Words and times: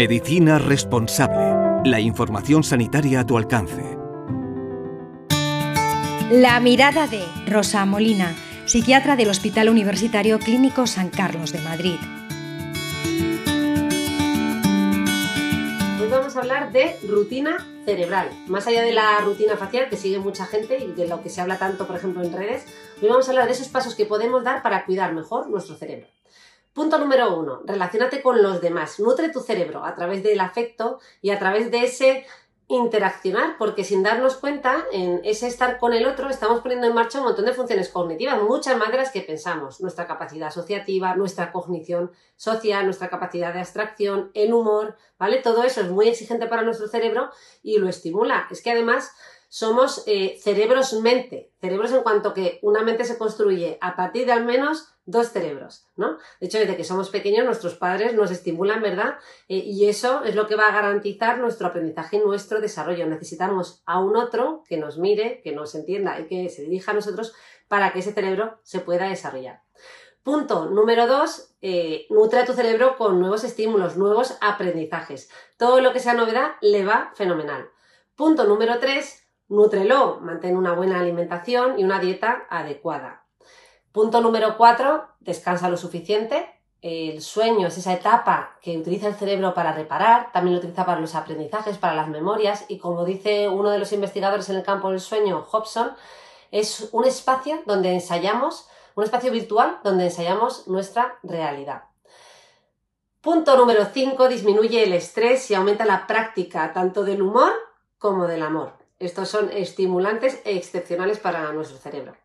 Medicina 0.00 0.58
responsable. 0.58 1.88
La 1.88 2.00
información 2.00 2.64
sanitaria 2.64 3.20
a 3.20 3.26
tu 3.26 3.36
alcance. 3.36 3.98
La 6.30 6.58
mirada 6.60 7.06
de 7.06 7.22
Rosa 7.46 7.84
Molina, 7.84 8.34
psiquiatra 8.64 9.16
del 9.16 9.28
Hospital 9.28 9.68
Universitario 9.68 10.38
Clínico 10.38 10.86
San 10.86 11.10
Carlos 11.10 11.52
de 11.52 11.60
Madrid. 11.60 11.96
Hoy 16.00 16.08
vamos 16.10 16.36
a 16.36 16.40
hablar 16.40 16.72
de 16.72 16.96
rutina 17.08 17.66
cerebral. 17.84 18.30
Más 18.46 18.66
allá 18.66 18.82
de 18.82 18.92
la 18.92 19.18
rutina 19.20 19.56
facial 19.56 19.88
que 19.88 19.96
sigue 19.96 20.18
mucha 20.18 20.46
gente 20.46 20.78
y 20.78 20.92
de 20.92 21.08
lo 21.08 21.22
que 21.22 21.28
se 21.28 21.40
habla 21.40 21.58
tanto, 21.58 21.86
por 21.86 21.96
ejemplo, 21.96 22.22
en 22.22 22.32
redes, 22.32 22.64
hoy 23.02 23.08
vamos 23.08 23.28
a 23.28 23.32
hablar 23.32 23.46
de 23.46 23.52
esos 23.52 23.68
pasos 23.68 23.94
que 23.94 24.06
podemos 24.06 24.44
dar 24.44 24.62
para 24.62 24.84
cuidar 24.84 25.12
mejor 25.12 25.50
nuestro 25.50 25.76
cerebro. 25.76 26.06
Punto 26.72 26.98
número 26.98 27.36
uno, 27.36 27.62
relacionate 27.64 28.22
con 28.22 28.42
los 28.42 28.60
demás, 28.60 29.00
nutre 29.00 29.30
tu 29.30 29.40
cerebro 29.40 29.84
a 29.84 29.94
través 29.94 30.22
del 30.22 30.40
afecto 30.40 31.00
y 31.20 31.30
a 31.30 31.38
través 31.38 31.70
de 31.70 31.84
ese 31.84 32.26
interaccionar, 32.68 33.56
porque 33.58 33.82
sin 33.82 34.04
darnos 34.04 34.36
cuenta, 34.36 34.84
en 34.92 35.20
ese 35.24 35.48
estar 35.48 35.80
con 35.80 35.92
el 35.92 36.06
otro, 36.06 36.30
estamos 36.30 36.60
poniendo 36.60 36.86
en 36.86 36.94
marcha 36.94 37.18
un 37.18 37.24
montón 37.24 37.46
de 37.46 37.52
funciones 37.52 37.88
cognitivas, 37.88 38.40
muchas 38.40 38.78
más 38.78 38.92
de 38.92 38.98
las 38.98 39.10
que 39.10 39.22
pensamos. 39.22 39.80
Nuestra 39.80 40.06
capacidad 40.06 40.46
asociativa, 40.46 41.16
nuestra 41.16 41.50
cognición 41.50 42.12
social, 42.36 42.84
nuestra 42.84 43.10
capacidad 43.10 43.52
de 43.52 43.58
abstracción, 43.58 44.30
el 44.34 44.52
humor, 44.52 44.96
¿vale? 45.18 45.38
Todo 45.38 45.64
eso 45.64 45.80
es 45.80 45.90
muy 45.90 46.08
exigente 46.08 46.46
para 46.46 46.62
nuestro 46.62 46.86
cerebro 46.86 47.30
y 47.64 47.78
lo 47.78 47.88
estimula. 47.88 48.46
Es 48.52 48.62
que 48.62 48.70
además 48.70 49.10
somos 49.50 50.04
eh, 50.06 50.38
cerebros-mente, 50.40 51.50
cerebros 51.60 51.90
en 51.90 52.04
cuanto 52.04 52.32
que 52.32 52.60
una 52.62 52.82
mente 52.82 53.04
se 53.04 53.18
construye 53.18 53.78
a 53.80 53.96
partir 53.96 54.24
de 54.24 54.30
al 54.30 54.44
menos 54.44 54.94
dos 55.06 55.30
cerebros, 55.30 55.88
¿no? 55.96 56.18
De 56.38 56.46
hecho, 56.46 56.58
desde 56.58 56.76
que 56.76 56.84
somos 56.84 57.10
pequeños, 57.10 57.44
nuestros 57.44 57.74
padres 57.74 58.14
nos 58.14 58.30
estimulan, 58.30 58.80
¿verdad? 58.80 59.16
Eh, 59.48 59.56
y 59.56 59.88
eso 59.88 60.22
es 60.22 60.36
lo 60.36 60.46
que 60.46 60.54
va 60.54 60.68
a 60.68 60.72
garantizar 60.72 61.38
nuestro 61.38 61.66
aprendizaje 61.66 62.18
y 62.18 62.20
nuestro 62.20 62.60
desarrollo. 62.60 63.08
Necesitamos 63.08 63.82
a 63.86 63.98
un 63.98 64.16
otro 64.16 64.62
que 64.68 64.76
nos 64.76 64.98
mire, 64.98 65.40
que 65.42 65.50
nos 65.50 65.74
entienda 65.74 66.20
y 66.20 66.28
que 66.28 66.48
se 66.48 66.62
dirija 66.62 66.92
a 66.92 66.94
nosotros 66.94 67.34
para 67.66 67.92
que 67.92 67.98
ese 67.98 68.12
cerebro 68.12 68.60
se 68.62 68.78
pueda 68.78 69.08
desarrollar. 69.08 69.62
Punto 70.22 70.66
número 70.66 71.08
dos, 71.08 71.56
eh, 71.60 72.06
nutre 72.08 72.38
a 72.38 72.44
tu 72.44 72.52
cerebro 72.52 72.96
con 72.96 73.18
nuevos 73.18 73.42
estímulos, 73.42 73.96
nuevos 73.96 74.38
aprendizajes. 74.40 75.28
Todo 75.56 75.80
lo 75.80 75.92
que 75.92 75.98
sea 75.98 76.14
novedad 76.14 76.52
le 76.60 76.84
va 76.84 77.10
fenomenal. 77.16 77.68
Punto 78.14 78.44
número 78.44 78.78
tres, 78.78 79.19
Nútrelo, 79.50 80.20
mantén 80.22 80.56
una 80.56 80.74
buena 80.74 81.00
alimentación 81.00 81.76
y 81.76 81.82
una 81.82 81.98
dieta 81.98 82.46
adecuada. 82.48 83.26
Punto 83.90 84.20
número 84.20 84.56
4, 84.56 85.08
descansa 85.18 85.68
lo 85.68 85.76
suficiente. 85.76 86.48
El 86.80 87.20
sueño 87.20 87.66
es 87.66 87.76
esa 87.76 87.92
etapa 87.92 88.56
que 88.62 88.78
utiliza 88.78 89.08
el 89.08 89.16
cerebro 89.16 89.52
para 89.52 89.72
reparar, 89.72 90.30
también 90.32 90.54
lo 90.54 90.60
utiliza 90.60 90.86
para 90.86 91.00
los 91.00 91.16
aprendizajes, 91.16 91.78
para 91.78 91.96
las 91.96 92.06
memorias 92.06 92.64
y 92.68 92.78
como 92.78 93.04
dice 93.04 93.48
uno 93.48 93.70
de 93.70 93.80
los 93.80 93.92
investigadores 93.92 94.48
en 94.48 94.56
el 94.56 94.62
campo 94.62 94.90
del 94.90 95.00
sueño, 95.00 95.44
Hobson, 95.50 95.90
es 96.52 96.88
un 96.92 97.04
espacio 97.04 97.60
donde 97.66 97.92
ensayamos, 97.92 98.68
un 98.94 99.02
espacio 99.02 99.32
virtual 99.32 99.80
donde 99.82 100.04
ensayamos 100.04 100.68
nuestra 100.68 101.18
realidad. 101.24 101.84
Punto 103.20 103.56
número 103.56 103.84
5, 103.84 104.28
disminuye 104.28 104.84
el 104.84 104.92
estrés 104.92 105.50
y 105.50 105.54
aumenta 105.54 105.84
la 105.84 106.06
práctica 106.06 106.72
tanto 106.72 107.02
del 107.02 107.20
humor 107.20 107.52
como 107.98 108.28
del 108.28 108.42
amor. 108.42 108.79
Estos 109.00 109.30
son 109.30 109.50
estimulantes 109.50 110.40
excepcionales 110.44 111.18
para 111.18 111.50
nuestro 111.52 111.78
cerebro. 111.78 112.16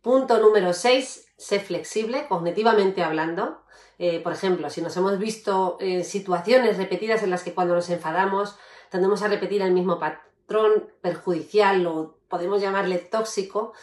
Punto 0.00 0.38
número 0.38 0.72
6, 0.72 1.34
sé 1.36 1.60
flexible, 1.60 2.26
cognitivamente 2.26 3.02
hablando. 3.02 3.60
Eh, 3.98 4.20
por 4.20 4.32
ejemplo, 4.32 4.70
si 4.70 4.80
nos 4.80 4.96
hemos 4.96 5.18
visto 5.18 5.76
en 5.78 6.04
situaciones 6.04 6.78
repetidas 6.78 7.22
en 7.22 7.28
las 7.30 7.42
que 7.42 7.52
cuando 7.52 7.74
nos 7.74 7.90
enfadamos 7.90 8.56
tendemos 8.90 9.20
a 9.22 9.28
repetir 9.28 9.60
el 9.60 9.72
mismo 9.72 9.98
patrón 9.98 10.90
perjudicial 11.02 11.86
o 11.86 12.16
podemos 12.28 12.62
llamarle 12.62 12.96
tóxico, 12.96 13.74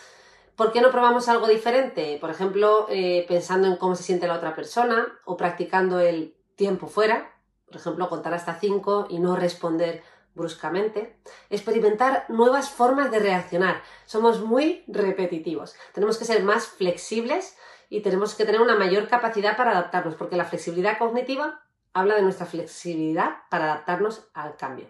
¿por 0.56 0.72
qué 0.72 0.82
no 0.82 0.90
probamos 0.90 1.30
algo 1.30 1.48
diferente? 1.48 2.18
Por 2.20 2.32
ejemplo, 2.32 2.88
eh, 2.90 3.26
pensando 3.28 3.68
en 3.68 3.78
cómo 3.78 3.96
se 3.96 4.04
siente 4.04 4.28
la 4.28 4.38
otra 4.38 4.56
persona 4.56 5.20
o 5.26 5.38
practicando 5.38 6.00
el 6.00 6.36
tiempo 6.56 6.88
fuera, 6.88 7.32
por 7.68 7.76
ejemplo, 7.76 8.10
contar 8.10 8.34
hasta 8.34 8.60
5 8.60 9.08
y 9.10 9.20
no 9.20 9.36
responder 9.36 10.04
bruscamente, 10.36 11.16
experimentar 11.50 12.26
nuevas 12.30 12.70
formas 12.70 13.12
de 13.12 13.20
reaccionar. 13.20 13.82
Somos 14.06 14.42
muy 14.42 14.84
repetitivos. 14.88 15.76
Tenemos 15.94 16.18
que 16.18 16.26
ser 16.26 16.44
más 16.44 16.68
flexibles 16.68 17.58
y 17.90 18.02
tenemos 18.02 18.36
que 18.36 18.46
tener 18.46 18.62
una 18.62 18.76
mayor 18.76 19.08
capacidad 19.08 19.56
para 19.56 19.72
adaptarnos, 19.72 20.16
porque 20.16 20.36
la 20.36 20.46
flexibilidad 20.46 20.98
cognitiva 20.98 21.62
habla 21.94 22.16
de 22.16 22.24
nuestra 22.24 22.46
flexibilidad 22.46 23.44
para 23.50 23.66
adaptarnos 23.66 24.28
al 24.34 24.56
cambio. 24.56 24.88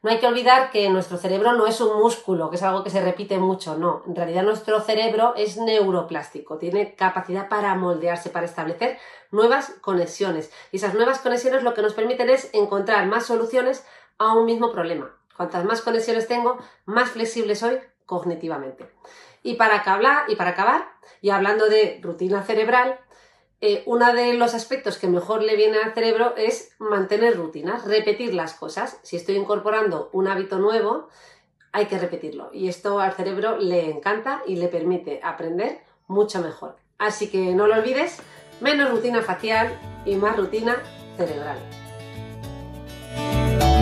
No 0.00 0.10
hay 0.10 0.20
que 0.20 0.28
olvidar 0.28 0.70
que 0.70 0.88
nuestro 0.90 1.16
cerebro 1.16 1.54
no 1.54 1.66
es 1.66 1.80
un 1.80 1.98
músculo, 2.00 2.50
que 2.50 2.56
es 2.56 2.62
algo 2.62 2.84
que 2.84 2.90
se 2.90 3.00
repite 3.00 3.38
mucho, 3.38 3.76
no. 3.76 4.04
En 4.06 4.14
realidad 4.14 4.44
nuestro 4.44 4.80
cerebro 4.80 5.34
es 5.36 5.56
neuroplástico, 5.56 6.56
tiene 6.56 6.94
capacidad 6.94 7.48
para 7.48 7.74
moldearse, 7.74 8.30
para 8.30 8.46
establecer 8.46 8.98
nuevas 9.32 9.74
conexiones. 9.80 10.52
Y 10.70 10.76
esas 10.76 10.94
nuevas 10.94 11.18
conexiones 11.18 11.64
lo 11.64 11.74
que 11.74 11.82
nos 11.82 11.94
permiten 11.94 12.30
es 12.30 12.48
encontrar 12.52 13.06
más 13.06 13.26
soluciones 13.26 13.84
a 14.18 14.34
un 14.34 14.44
mismo 14.44 14.72
problema. 14.72 15.14
Cuantas 15.36 15.64
más 15.64 15.82
conexiones 15.82 16.26
tengo, 16.26 16.58
más 16.84 17.10
flexible 17.10 17.54
soy 17.54 17.78
cognitivamente. 18.06 18.90
Y 19.42 19.54
para 19.54 19.76
acabar, 19.76 20.28
y, 20.28 20.36
para 20.36 20.50
acabar, 20.50 20.88
y 21.20 21.30
hablando 21.30 21.68
de 21.68 22.00
rutina 22.02 22.42
cerebral, 22.42 22.98
eh, 23.60 23.82
uno 23.86 24.12
de 24.12 24.34
los 24.34 24.54
aspectos 24.54 24.98
que 24.98 25.08
mejor 25.08 25.42
le 25.42 25.56
viene 25.56 25.78
al 25.78 25.94
cerebro 25.94 26.34
es 26.36 26.74
mantener 26.78 27.36
rutinas, 27.36 27.84
repetir 27.84 28.34
las 28.34 28.54
cosas. 28.54 28.98
Si 29.02 29.16
estoy 29.16 29.36
incorporando 29.36 30.10
un 30.12 30.28
hábito 30.28 30.58
nuevo, 30.58 31.08
hay 31.72 31.86
que 31.86 31.98
repetirlo. 31.98 32.50
Y 32.52 32.68
esto 32.68 33.00
al 33.00 33.12
cerebro 33.12 33.58
le 33.58 33.90
encanta 33.90 34.42
y 34.46 34.56
le 34.56 34.68
permite 34.68 35.20
aprender 35.22 35.80
mucho 36.06 36.40
mejor. 36.40 36.76
Así 36.98 37.30
que 37.30 37.54
no 37.54 37.66
lo 37.66 37.74
olvides, 37.74 38.20
menos 38.60 38.90
rutina 38.90 39.22
facial 39.22 39.78
y 40.04 40.16
más 40.16 40.36
rutina 40.36 40.76
cerebral. 41.16 41.58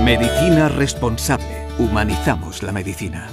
Medicina 0.07 0.69
responsable. 0.69 1.67
Humanizamos 1.81 2.63
la 2.63 2.71
medicina. 2.71 3.29